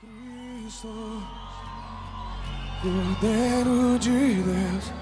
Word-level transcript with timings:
Cristo, 0.00 1.22
Cordeiro 2.80 3.98
de 3.98 4.42
Deus, 4.42 4.92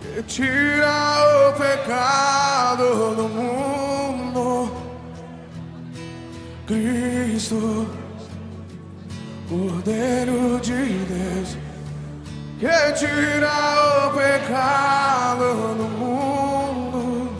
que 0.00 0.22
tira 0.24 1.48
o 1.48 1.52
pecado 1.52 3.14
do 3.14 3.28
mundo. 3.28 4.72
Cristo, 6.66 7.86
Cordeiro 9.48 10.58
de 10.58 11.04
Deus, 11.04 11.56
que 12.58 12.92
tira 12.98 14.08
o 14.08 14.10
pecado 14.16 15.76
do 15.76 15.88
mundo. 15.96 17.30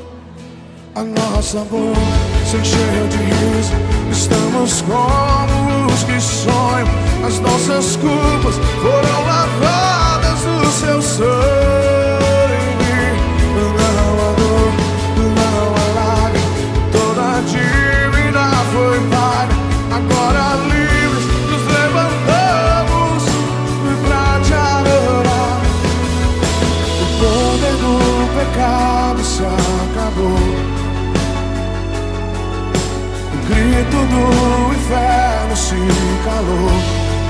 A 0.94 1.02
nossa 1.02 1.64
boca 1.64 1.98
se 2.46 2.56
encheu 2.56 3.08
de 3.08 3.16
riso, 3.16 3.91
estamos 4.22 4.82
como 4.82 5.92
os 5.92 6.04
que 6.04 6.20
sonham. 6.20 6.86
As 7.26 7.40
nossas 7.40 7.96
culpas 7.96 8.56
foram 8.80 9.24
lavadas 9.26 10.44
no 10.44 10.70
seu 10.70 11.01
Oh, 35.64 35.74
oh. 35.74 37.22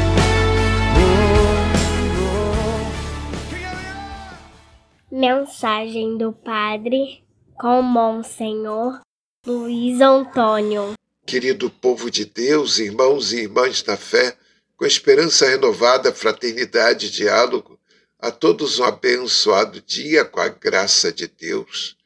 Quem 3.50 3.64
é 3.64 5.34
Mensagem 5.36 6.16
do 6.16 6.32
Padre 6.32 7.22
com 7.58 7.82
Monsenhor 7.82 9.00
Luiz 9.46 10.00
Antônio. 10.00 10.94
Querido 11.26 11.68
povo 11.68 12.10
de 12.10 12.24
Deus, 12.24 12.78
irmãos 12.78 13.32
e 13.32 13.42
irmãs 13.42 13.82
da 13.82 13.98
fé, 13.98 14.34
com 14.78 14.86
esperança 14.86 15.46
renovada, 15.46 16.10
fraternidade 16.12 17.08
e 17.08 17.10
diálogo, 17.10 17.78
a 18.18 18.30
todos 18.30 18.78
um 18.78 18.84
abençoado 18.84 19.82
dia 19.82 20.24
com 20.24 20.40
a 20.40 20.48
graça 20.48 21.12
de 21.12 21.28
Deus. 21.28 21.98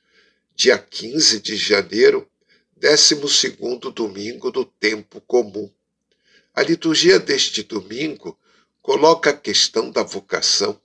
Dia 0.57 0.77
15 0.77 1.41
de 1.41 1.57
janeiro, 1.57 2.29
12 2.77 3.57
domingo 3.95 4.51
do 4.51 4.65
tempo 4.65 5.21
comum. 5.21 5.71
A 6.57 6.63
liturgia 6.63 7.19
deste 7.19 7.63
domingo 7.63 8.39
coloca 8.81 9.29
a 9.29 9.37
questão 9.37 9.91
da 9.91 10.03
vocação 10.03 10.81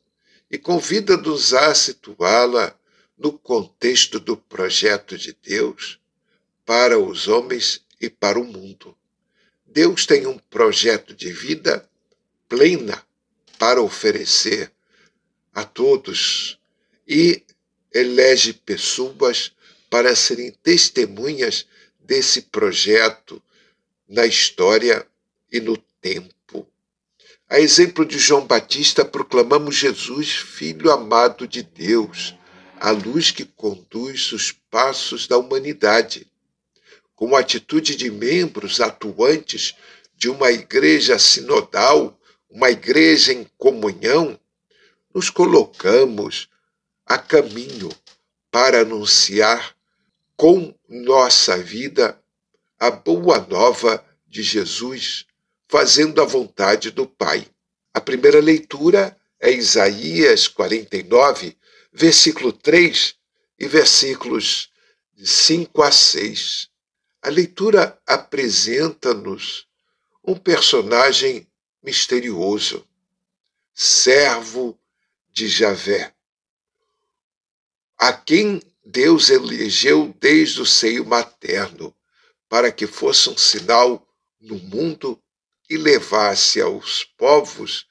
e 0.52 0.58
convida-nos 0.58 1.53
a 1.53 1.73
situá-la 1.73 2.78
no 3.17 3.39
contexto 3.39 4.19
do 4.19 4.36
projeto 4.36 5.17
de 5.17 5.31
Deus 5.41 5.97
para 6.66 7.00
os 7.00 7.30
homens 7.30 7.86
e 8.02 8.09
para 8.09 8.38
o 8.38 8.44
mundo. 8.44 8.97
Deus 9.66 10.05
tem 10.05 10.28
um 10.28 10.38
projeto 10.38 11.16
de 11.16 11.31
vida 11.31 11.89
plena 12.50 13.02
para 13.58 13.81
oferecer 13.81 14.69
a 15.53 15.63
todos 15.63 16.59
e 17.08 17.45
elege 17.94 18.52
pessoas 18.52 19.53
para 19.89 20.17
serem 20.17 20.52
testemunhas 20.52 21.66
desse 21.97 22.41
projeto 22.41 23.41
na 24.09 24.25
história 24.25 25.08
e 25.52 25.59
no 25.59 25.77
tempo. 26.02 26.67
A 27.49 27.59
exemplo 27.59 28.05
de 28.05 28.17
João 28.17 28.45
Batista, 28.45 29.03
proclamamos 29.03 29.75
Jesus, 29.75 30.31
Filho 30.31 30.89
amado 30.89 31.47
de 31.47 31.61
Deus, 31.61 32.33
a 32.80 32.91
luz 32.91 33.30
que 33.30 33.44
conduz 33.44 34.31
os 34.31 34.51
passos 34.51 35.28
da 35.28 35.38
humanidade. 35.38 36.25
Com 37.13 37.35
a 37.35 37.41
atitude 37.41 37.95
de 37.95 38.09
membros 38.09 38.79
atuantes 38.79 39.75
de 40.16 40.29
uma 40.29 40.51
igreja 40.51 41.19
sinodal, 41.19 42.17
uma 42.50 42.72
igreja 42.72 43.34
em 43.34 43.45
comunhão, 43.57 44.40
nos 45.13 45.29
colocamos 45.29 46.47
a 47.06 47.17
caminho 47.17 47.90
para 48.50 48.81
anunciar 48.81 49.75
com 50.35 50.73
nossa 50.88 51.57
vida 51.57 52.17
a 52.79 52.90
boa 52.90 53.40
nova 53.40 54.03
de 54.25 54.41
Jesus, 54.41 55.25
fazendo 55.72 56.22
a 56.22 56.26
vontade 56.26 56.92
do 56.92 57.08
Pai. 57.08 57.48
A 57.94 58.02
primeira 58.02 58.42
leitura 58.42 59.18
é 59.40 59.50
Isaías 59.50 60.50
49, 60.50 61.58
versículo 61.94 62.52
3 62.52 63.16
e 63.58 63.68
versículos 63.68 64.70
5 65.18 65.82
a 65.82 65.90
6. 65.90 66.68
A 67.22 67.30
leitura 67.30 67.98
apresenta-nos 68.06 69.66
um 70.22 70.36
personagem 70.36 71.48
misterioso, 71.82 72.86
servo 73.74 74.78
de 75.32 75.48
Javé, 75.48 76.14
a 77.98 78.12
quem 78.12 78.62
Deus 78.84 79.30
elegeu 79.30 80.14
desde 80.20 80.62
o 80.62 80.66
seio 80.66 81.06
materno 81.06 81.96
para 82.50 82.74
que 82.74 82.86
fosse 82.86 83.30
um 83.30 83.38
sinal 83.38 84.06
no 84.42 84.58
mundo 84.58 85.18
e 85.72 85.78
levasse 85.78 86.59
aos 86.59 87.06
povos 87.06 87.88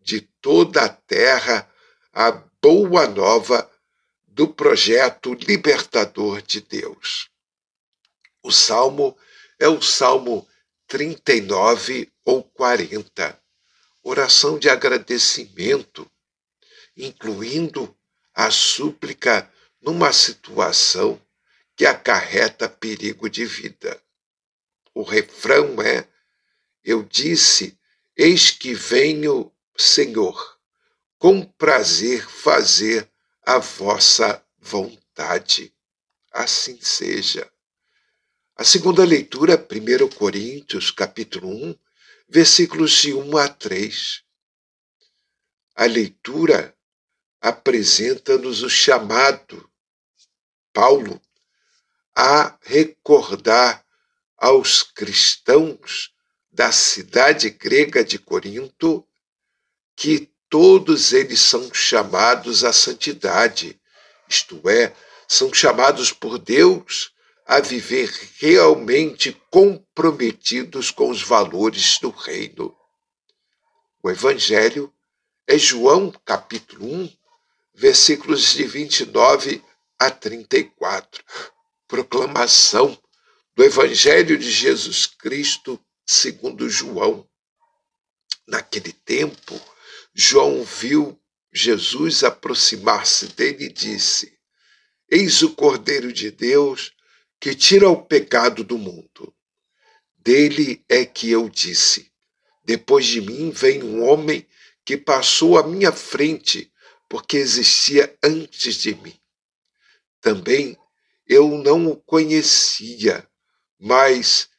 de 0.00 0.22
toda 0.40 0.86
a 0.86 0.88
terra 0.88 1.70
a 2.14 2.30
boa 2.62 3.06
nova 3.06 3.70
do 4.26 4.48
projeto 4.48 5.34
libertador 5.34 6.40
de 6.40 6.62
Deus. 6.62 7.28
O 8.42 8.50
salmo 8.50 9.14
é 9.58 9.68
o 9.68 9.82
salmo 9.82 10.48
39 10.86 12.10
ou 12.24 12.42
40, 12.42 13.38
oração 14.02 14.58
de 14.58 14.70
agradecimento, 14.70 16.10
incluindo 16.96 17.94
a 18.32 18.50
súplica 18.50 19.52
numa 19.82 20.10
situação 20.14 21.20
que 21.76 21.84
acarreta 21.84 22.66
perigo 22.66 23.28
de 23.28 23.44
vida. 23.44 24.02
O 24.94 25.02
refrão 25.02 25.82
é: 25.82 26.08
Eu 26.82 27.02
disse, 27.02 27.78
eis 28.16 28.50
que 28.50 28.74
venho, 28.74 29.52
Senhor, 29.76 30.58
com 31.18 31.42
prazer 31.42 32.26
fazer 32.28 33.10
a 33.44 33.58
vossa 33.58 34.44
vontade. 34.58 35.74
Assim 36.32 36.78
seja. 36.80 37.50
A 38.56 38.64
segunda 38.64 39.04
leitura, 39.04 39.56
1 39.56 40.08
Coríntios, 40.16 40.90
capítulo 40.90 41.48
1, 41.48 41.78
versículos 42.28 42.92
de 42.92 43.12
1 43.12 43.36
a 43.36 43.48
3. 43.48 44.22
A 45.74 45.84
leitura 45.86 46.76
apresenta-nos 47.40 48.62
o 48.62 48.70
chamado 48.70 49.70
Paulo 50.72 51.20
a 52.14 52.58
recordar 52.62 53.84
aos 54.36 54.82
cristãos 54.82 56.14
da 56.52 56.72
cidade 56.72 57.50
grega 57.50 58.04
de 58.04 58.18
Corinto 58.18 59.06
que 59.94 60.30
todos 60.48 61.12
eles 61.12 61.40
são 61.40 61.72
chamados 61.72 62.64
à 62.64 62.72
santidade, 62.72 63.80
isto 64.28 64.60
é, 64.68 64.92
são 65.28 65.52
chamados 65.54 66.12
por 66.12 66.38
Deus 66.38 67.12
a 67.46 67.60
viver 67.60 68.10
realmente 68.38 69.32
comprometidos 69.50 70.90
com 70.90 71.10
os 71.10 71.22
valores 71.22 71.98
do 72.00 72.10
reino. 72.10 72.76
O 74.02 74.10
Evangelho 74.10 74.92
é 75.46 75.58
João 75.58 76.12
capítulo 76.24 76.86
1, 76.86 77.12
versículos 77.74 78.52
de 78.52 78.64
29 78.64 79.62
a 79.98 80.10
34. 80.10 81.24
Proclamação 81.86 82.96
do 83.54 83.64
Evangelho 83.64 84.38
de 84.38 84.50
Jesus 84.50 85.06
Cristo 85.06 85.78
segundo 86.10 86.68
João. 86.68 87.24
Naquele 88.46 88.92
tempo, 88.92 89.60
João 90.12 90.64
viu 90.64 91.16
Jesus 91.52 92.24
aproximar-se 92.24 93.28
dele 93.28 93.66
e 93.66 93.72
disse: 93.72 94.36
Eis 95.08 95.40
o 95.42 95.54
Cordeiro 95.54 96.12
de 96.12 96.32
Deus 96.32 96.92
que 97.38 97.54
tira 97.54 97.88
o 97.88 98.04
pecado 98.04 98.64
do 98.64 98.76
mundo. 98.76 99.32
Dele 100.16 100.84
é 100.88 101.04
que 101.04 101.30
eu 101.30 101.48
disse: 101.48 102.12
Depois 102.64 103.06
de 103.06 103.20
mim 103.20 103.50
vem 103.52 103.82
um 103.82 104.02
homem 104.02 104.44
que 104.84 104.96
passou 104.96 105.56
à 105.56 105.66
minha 105.66 105.92
frente, 105.92 106.72
porque 107.08 107.36
existia 107.36 108.18
antes 108.22 108.74
de 108.74 108.94
mim. 108.96 109.18
Também 110.20 110.76
eu 111.24 111.56
não 111.56 111.86
o 111.86 111.96
conhecia, 111.96 113.26
mas 113.78 114.49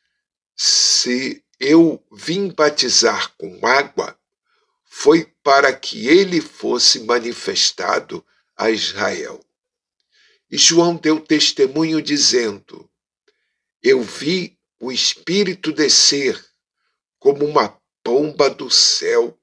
se 1.02 1.44
eu 1.60 2.04
vim 2.12 2.50
batizar 2.50 3.36
com 3.36 3.66
água 3.66 4.16
foi 4.86 5.26
para 5.42 5.74
que 5.74 6.08
ele 6.08 6.40
fosse 6.40 7.00
manifestado 7.00 8.24
a 8.56 8.70
Israel. 8.70 9.44
E 10.52 10.60
João 10.60 10.96
deu 10.96 11.20
testemunho 11.20 12.04
dizendo: 12.04 12.88
Eu 13.82 14.04
vi 14.04 14.60
o 14.80 14.92
Espírito 14.92 15.72
descer 15.72 16.40
como 17.18 17.46
uma 17.46 17.76
pomba 18.04 18.48
do 18.48 18.70
céu 18.70 19.36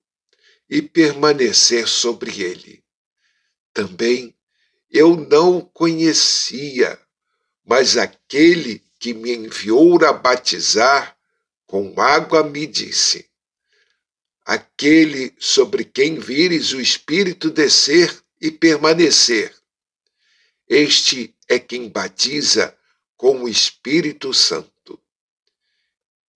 e 0.70 0.80
permanecer 0.80 1.88
sobre 1.88 2.40
ele. 2.40 2.84
Também 3.72 4.36
eu 4.88 5.16
não 5.16 5.58
o 5.58 5.66
conhecia, 5.66 7.00
mas 7.64 7.96
aquele 7.96 8.84
que 9.00 9.12
me 9.12 9.34
enviou 9.34 10.04
a 10.04 10.12
batizar 10.12 11.17
com 11.68 12.00
água 12.00 12.42
me 12.42 12.66
disse: 12.66 13.30
Aquele 14.44 15.36
sobre 15.38 15.84
quem 15.84 16.18
vires 16.18 16.72
o 16.72 16.80
Espírito 16.80 17.50
descer 17.50 18.24
e 18.40 18.50
permanecer, 18.50 19.54
este 20.66 21.36
é 21.46 21.58
quem 21.58 21.88
batiza 21.88 22.76
com 23.16 23.44
o 23.44 23.48
Espírito 23.48 24.32
Santo. 24.32 25.00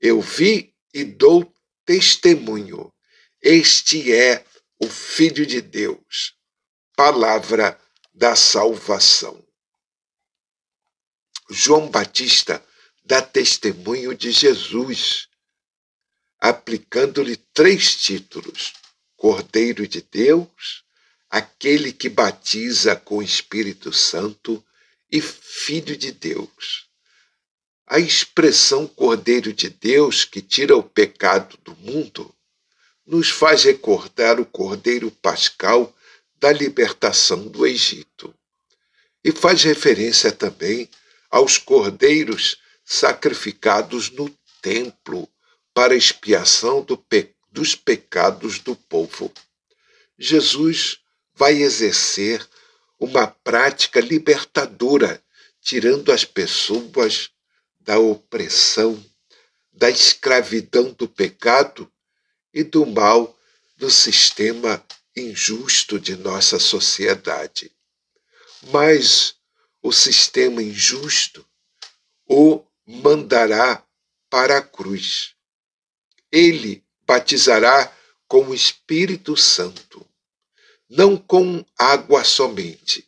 Eu 0.00 0.20
vi 0.20 0.74
e 0.92 1.04
dou 1.04 1.52
testemunho. 1.84 2.92
Este 3.40 4.12
é 4.12 4.44
o 4.78 4.88
Filho 4.88 5.46
de 5.46 5.60
Deus, 5.60 6.36
palavra 6.94 7.80
da 8.12 8.36
salvação. 8.36 9.42
João 11.48 11.90
Batista 11.90 12.64
dá 13.04 13.20
testemunho 13.20 14.14
de 14.14 14.30
Jesus, 14.30 15.28
aplicando-lhe 16.38 17.36
três 17.36 17.96
títulos: 17.96 18.72
Cordeiro 19.16 19.86
de 19.86 20.02
Deus, 20.02 20.84
aquele 21.30 21.92
que 21.92 22.08
batiza 22.08 22.96
com 22.96 23.18
o 23.18 23.22
Espírito 23.22 23.92
Santo 23.92 24.64
e 25.10 25.20
Filho 25.20 25.96
de 25.96 26.12
Deus. 26.12 26.86
A 27.86 27.98
expressão 27.98 28.86
Cordeiro 28.86 29.52
de 29.52 29.68
Deus, 29.68 30.24
que 30.24 30.40
tira 30.40 30.76
o 30.76 30.82
pecado 30.82 31.58
do 31.62 31.76
mundo, 31.76 32.34
nos 33.04 33.28
faz 33.28 33.64
recordar 33.64 34.40
o 34.40 34.46
Cordeiro 34.46 35.10
Pascal 35.10 35.94
da 36.36 36.50
libertação 36.50 37.46
do 37.48 37.66
Egito. 37.66 38.34
E 39.22 39.30
faz 39.30 39.62
referência 39.62 40.32
também 40.32 40.88
aos 41.30 41.58
cordeiros 41.58 42.61
sacrificados 42.92 44.10
no 44.10 44.28
templo 44.60 45.26
para 45.72 45.94
expiação 45.94 46.82
do 46.82 46.94
pe 46.94 47.34
dos 47.50 47.74
pecados 47.74 48.58
do 48.58 48.76
povo. 48.76 49.32
Jesus 50.18 50.98
vai 51.34 51.62
exercer 51.62 52.46
uma 52.98 53.26
prática 53.26 53.98
libertadora, 54.00 55.22
tirando 55.60 56.12
as 56.12 56.24
pessoas 56.24 57.30
da 57.80 57.98
opressão, 57.98 59.02
da 59.72 59.90
escravidão 59.90 60.92
do 60.92 61.08
pecado 61.08 61.90
e 62.54 62.62
do 62.62 62.86
mal 62.86 63.38
do 63.76 63.90
sistema 63.90 64.82
injusto 65.16 65.98
de 65.98 66.14
nossa 66.16 66.58
sociedade. 66.58 67.70
Mas 68.70 69.34
o 69.82 69.92
sistema 69.92 70.62
injusto 70.62 71.44
o 72.26 72.64
mandará 72.86 73.84
para 74.28 74.58
a 74.58 74.62
cruz. 74.62 75.34
Ele 76.30 76.84
batizará 77.06 77.92
com 78.26 78.46
o 78.46 78.54
Espírito 78.54 79.36
Santo, 79.36 80.06
não 80.88 81.16
com 81.16 81.64
água 81.78 82.24
somente. 82.24 83.06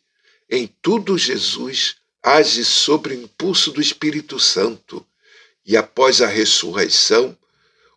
Em 0.49 0.67
tudo, 0.81 1.17
Jesus 1.17 1.95
age 2.21 2.63
sob 2.63 3.09
o 3.09 3.13
impulso 3.13 3.71
do 3.71 3.81
Espírito 3.81 4.39
Santo 4.39 5.05
e, 5.65 5.75
após 5.75 6.21
a 6.21 6.27
ressurreição, 6.27 7.37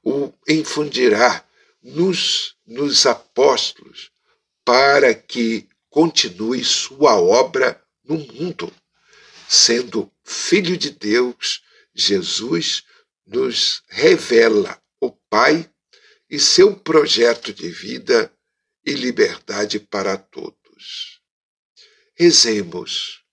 o 0.02 0.32
infundirá 0.48 1.44
nos, 1.82 2.54
nos 2.66 3.06
apóstolos 3.06 4.10
para 4.64 5.14
que 5.14 5.68
continue 5.90 6.64
sua 6.64 7.20
obra 7.20 7.82
no 8.04 8.18
mundo. 8.18 8.72
Sendo 9.48 10.10
Filho 10.22 10.76
de 10.76 10.90
Deus, 10.90 11.62
Jesus 11.98 12.84
nos 13.26 13.82
revela 13.88 14.80
o 15.00 15.10
Pai 15.10 15.68
e 16.30 16.38
seu 16.38 16.78
projeto 16.78 17.52
de 17.52 17.68
vida 17.68 18.32
e 18.86 18.92
liberdade 18.92 19.80
para 19.80 20.16
todos. 20.16 21.20
Rezemos, 22.14 23.24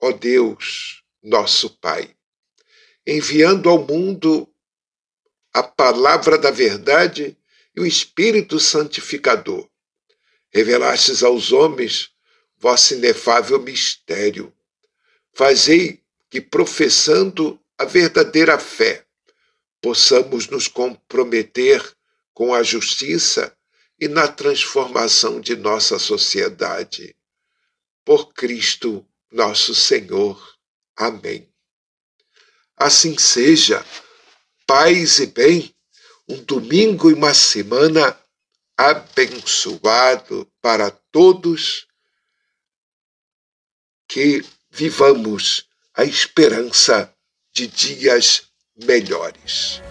ó 0.00 0.12
Deus, 0.12 1.04
nosso 1.22 1.78
Pai, 1.78 2.16
enviando 3.06 3.68
ao 3.68 3.86
mundo 3.86 4.48
a 5.52 5.62
palavra 5.62 6.38
da 6.38 6.50
verdade 6.50 7.36
e 7.76 7.80
o 7.80 7.86
Espírito 7.86 8.58
Santificador. 8.58 9.70
Revelastes 10.50 11.22
aos 11.22 11.52
homens 11.52 12.10
vosso 12.56 12.94
inefável 12.94 13.60
mistério. 13.60 14.54
Fazei 15.34 16.01
que, 16.32 16.40
professando 16.40 17.60
a 17.76 17.84
verdadeira 17.84 18.58
fé, 18.58 19.04
possamos 19.82 20.48
nos 20.48 20.66
comprometer 20.66 21.94
com 22.32 22.54
a 22.54 22.62
justiça 22.62 23.54
e 24.00 24.08
na 24.08 24.26
transformação 24.26 25.42
de 25.42 25.54
nossa 25.54 25.98
sociedade. 25.98 27.14
Por 28.02 28.32
Cristo 28.32 29.06
nosso 29.30 29.74
Senhor. 29.74 30.42
Amém. 30.96 31.52
Assim 32.78 33.18
seja 33.18 33.84
paz 34.66 35.18
e 35.18 35.26
bem, 35.26 35.76
um 36.26 36.42
domingo 36.44 37.10
e 37.10 37.12
uma 37.12 37.34
semana 37.34 38.18
abençoado 38.74 40.50
para 40.62 40.90
todos, 40.90 41.86
que 44.08 44.42
vivamos 44.70 45.70
a 45.94 46.04
esperança 46.04 47.12
de 47.54 47.66
dias 47.66 48.42
melhores. 48.76 49.82